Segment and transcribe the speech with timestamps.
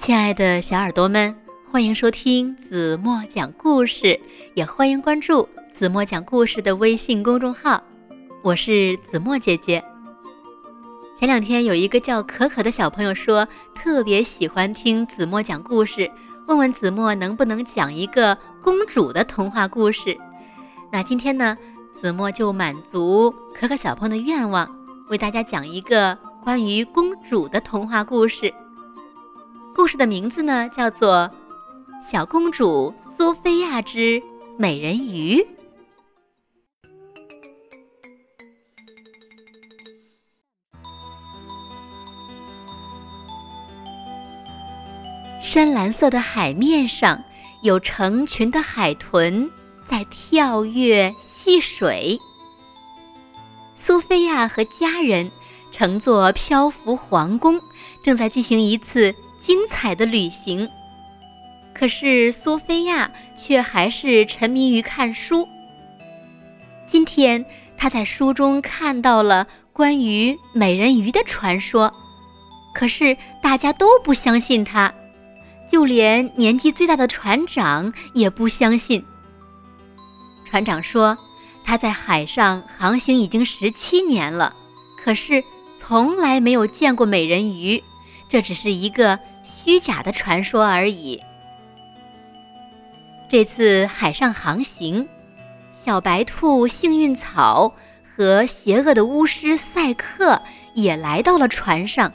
[0.00, 1.36] 亲爱的小耳朵们，
[1.70, 4.18] 欢迎收听子墨讲故事，
[4.54, 7.80] 也欢迎关注子墨讲故事的微信公众号。
[8.42, 9.84] 我是子墨姐姐。
[11.18, 16.10] 前两天有一个叫可可的小朋友说，特别喜欢听子墨讲故事，
[16.48, 20.16] 问问子墨能不能讲一个公主的童话故事。
[20.90, 21.54] 那今天呢，
[22.00, 24.66] 子墨就满足可可小朋友的愿望，
[25.10, 28.52] 为大家讲一个关于公主的童话故事。
[29.80, 31.30] 故事的名字呢，叫做
[32.12, 34.22] 《小公主苏菲亚之
[34.58, 35.36] 美人鱼》。
[45.42, 47.24] 深蓝色的海面上，
[47.62, 49.50] 有成群的海豚
[49.88, 52.18] 在跳跃戏水。
[53.74, 55.32] 苏菲亚和家人
[55.72, 57.58] 乘坐漂浮皇宫，
[58.02, 59.14] 正在进行一次。
[59.40, 60.68] 精彩的旅行，
[61.72, 65.48] 可是苏菲亚却还是沉迷于看书。
[66.86, 67.44] 今天，
[67.76, 71.90] 她在书中看到了关于美人鱼的传说，
[72.74, 74.92] 可是大家都不相信她，
[75.70, 79.02] 就连年纪最大的船长也不相信。
[80.44, 81.16] 船长说，
[81.64, 84.54] 他在海上航行已经十七年了，
[85.02, 85.42] 可是
[85.78, 87.82] 从来没有见过美人鱼，
[88.28, 89.18] 这只是一个。
[89.62, 91.22] 虚假的传说而已。
[93.28, 95.08] 这次海上航行，
[95.72, 100.42] 小白兔幸运草和邪恶的巫师赛克
[100.74, 102.12] 也来到了船上。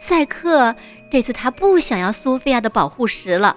[0.00, 0.74] 赛克
[1.10, 3.56] 这次他不想要苏菲亚的保护石了，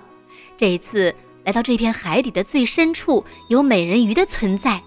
[0.57, 4.81] 这一次来到这片海底的最深处有美人鱼的存在，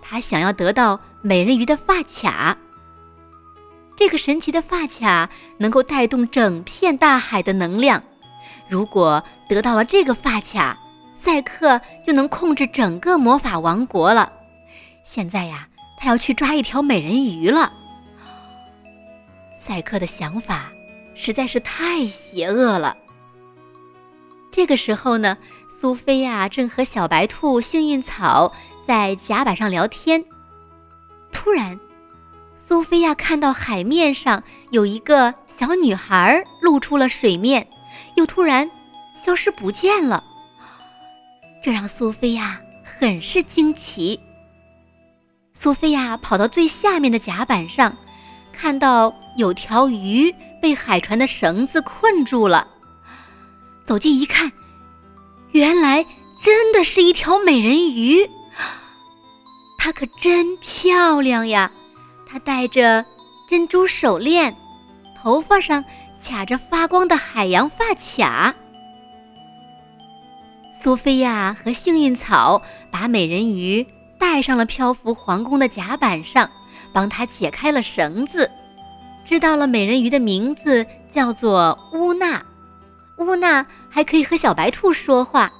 [0.00, 2.56] 他想要得到美人鱼的发卡。
[4.00, 8.02] 这个神奇的发卡能够带动整片大海的能量。
[8.66, 10.78] 如果得到了这个发卡，
[11.14, 14.32] 赛克就能控制整个魔法王国了。
[15.04, 17.70] 现在呀，他要去抓一条美人鱼了。
[19.58, 20.72] 赛克的想法
[21.14, 22.96] 实在是太邪恶了。
[24.50, 25.36] 这个时候呢，
[25.78, 28.54] 苏菲亚正和小白兔幸运草
[28.88, 30.24] 在甲板上聊天，
[31.30, 31.78] 突然。
[32.70, 37.66] 苏菲亚看到海面上有一个小女孩露出了水面，
[38.14, 38.70] 又突然
[39.24, 40.22] 消失不见了。
[41.64, 44.20] 这让苏菲亚很是惊奇。
[45.52, 47.96] 苏菲亚跑到最下面的甲板上，
[48.52, 50.32] 看到有条鱼
[50.62, 52.68] 被海船的绳子困住了。
[53.84, 54.52] 走近一看，
[55.50, 56.06] 原来
[56.40, 58.30] 真的是一条美人鱼，
[59.76, 61.72] 她可真漂亮呀！
[62.30, 63.04] 她戴着
[63.48, 64.54] 珍珠手链，
[65.20, 65.84] 头发上
[66.22, 68.54] 卡着发光的海洋发卡。
[70.80, 73.84] 苏菲亚和幸运草把美人鱼
[74.18, 76.48] 带上了漂浮皇宫的甲板上，
[76.92, 78.48] 帮她解开了绳子，
[79.24, 82.40] 知道了美人鱼的名字叫做乌娜。
[83.18, 85.52] 乌娜还可以和小白兔说话，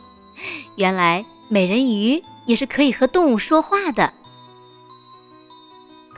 [0.76, 4.14] 原来美人鱼也是可以和动物说话的。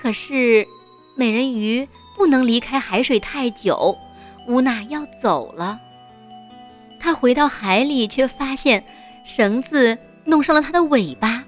[0.03, 0.67] 可是，
[1.15, 3.97] 美人鱼不能离开海水太久，
[4.49, 5.79] 乌娜要走了。
[6.99, 8.85] 她回到海里，却发现
[9.25, 11.45] 绳子弄伤了她的尾巴，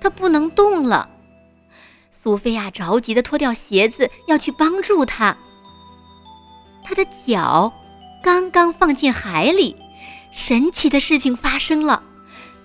[0.00, 1.10] 她不能动了。
[2.10, 5.36] 苏菲亚着急地脱掉鞋子，要去帮助她。
[6.82, 7.70] 她的脚
[8.22, 9.76] 刚刚放进海里，
[10.32, 12.02] 神奇的事情发生了：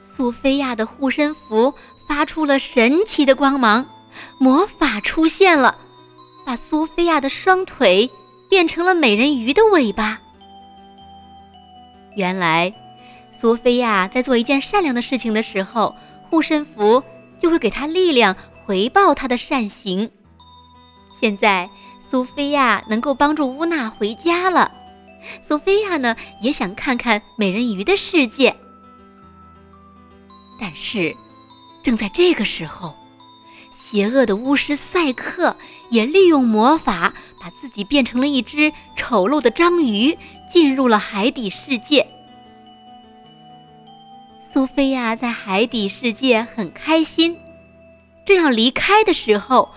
[0.06, 1.74] 苏菲亚的护身符
[2.08, 3.90] 发出了神奇的光芒。
[4.38, 5.78] 魔法出现了，
[6.46, 8.10] 把苏菲亚的双腿
[8.50, 10.20] 变成了美人鱼的尾巴。
[12.16, 12.74] 原来，
[13.32, 15.96] 苏菲亚在做一件善良的事情的时候，
[16.30, 17.02] 护身符
[17.40, 18.36] 就会给她力量，
[18.66, 20.10] 回报她的善行。
[21.20, 21.70] 现在，
[22.00, 24.72] 苏菲亚能够帮助乌娜回家了。
[25.42, 28.56] 苏菲亚呢，也想看看美人鱼的世界。
[30.60, 31.16] 但是，
[31.82, 32.94] 正在这个时候。
[33.94, 35.56] 邪恶的巫师赛克
[35.92, 40.18] 也利用魔法，把自己变成了一只丑陋的章鱼，
[40.52, 42.08] 进入了海底世界。
[44.52, 47.38] 苏菲亚在海底世界很开心，
[48.26, 49.70] 正要离开的时候，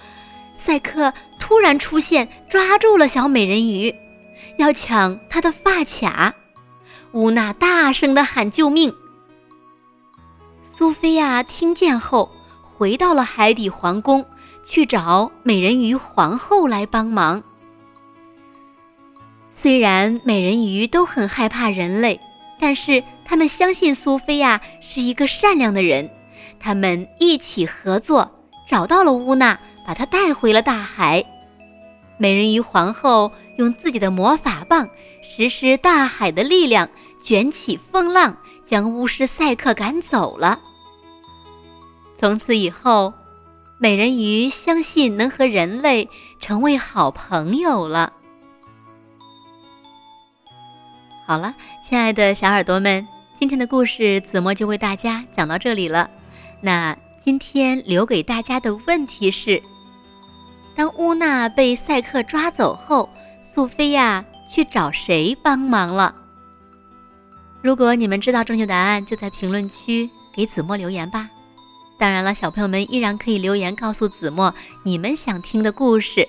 [0.54, 3.94] 赛克突然出现，抓住了小美人鱼，
[4.56, 6.34] 要抢她的发卡。
[7.12, 8.94] 乌娜大声的喊救命。
[10.74, 12.30] 苏菲亚听见后。
[12.76, 14.22] 回到了海底皇宫，
[14.66, 17.42] 去找美人鱼皇后来帮忙。
[19.50, 22.20] 虽然美人鱼都很害怕人类，
[22.60, 26.10] 但是他们相信苏菲亚是一个善良的人。
[26.60, 28.30] 他们一起合作，
[28.68, 31.24] 找到了乌娜，把她带回了大海。
[32.18, 34.86] 美人鱼皇后用自己的魔法棒
[35.22, 36.90] 实施大海的力量，
[37.24, 38.36] 卷起风浪，
[38.66, 40.60] 将巫师赛克赶走了。
[42.18, 43.12] 从此以后，
[43.78, 46.08] 美人鱼相信能和人类
[46.40, 48.12] 成为好朋友了。
[51.26, 51.54] 好了，
[51.86, 53.06] 亲爱的小耳朵们，
[53.38, 56.08] 今天的故事子墨就为大家讲到这里了。
[56.60, 59.62] 那今天留给大家的问题是：
[60.74, 63.10] 当乌娜被赛克抓走后，
[63.42, 66.14] 苏菲亚去找谁帮忙了？
[67.60, 71.28] 如果你们知道正确答案，就在评论区给子墨留言吧。
[71.98, 74.54] 当然了，小朋友们依然可以留言告诉子墨
[74.84, 76.28] 你们想听的故事，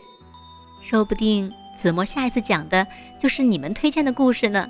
[0.81, 2.87] 说不定子墨下一次讲的
[3.19, 4.69] 就是你们推荐的故事呢。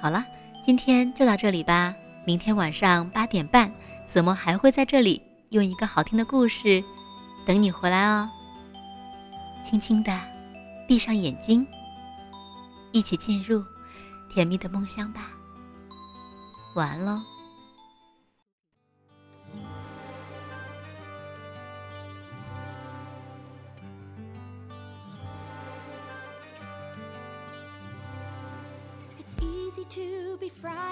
[0.00, 0.24] 好了，
[0.64, 1.94] 今天就到这里吧。
[2.24, 3.70] 明天晚上八点半，
[4.06, 6.82] 子墨还会在这里用一个好听的故事
[7.46, 8.28] 等你回来哦。
[9.62, 10.18] 轻轻的
[10.88, 11.66] 闭上眼睛，
[12.92, 13.62] 一起进入
[14.32, 15.28] 甜蜜的梦乡吧。
[16.74, 17.35] 晚安喽。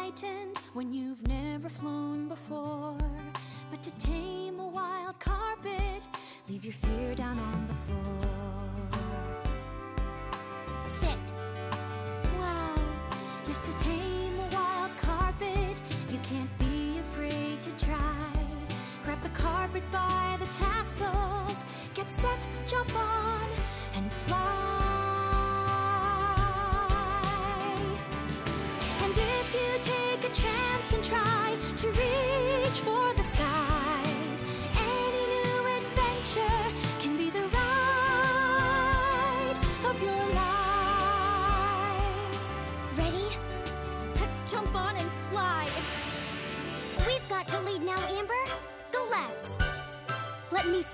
[0.05, 2.97] Frightened when you've never flown before.
[3.71, 6.07] But to tame a wild carpet,
[6.49, 8.24] leave your fear down on the floor.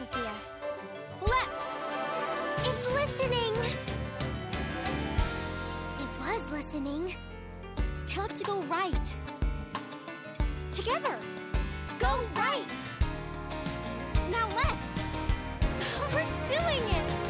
[0.01, 0.33] Sophia.
[1.21, 1.79] Left.
[2.61, 3.55] It's listening.
[5.99, 7.15] It was listening.
[8.07, 9.17] Tell it to go right.
[10.73, 11.19] Together.
[11.99, 12.77] Go right.
[14.31, 15.03] Now left.
[16.15, 17.30] We're doing it.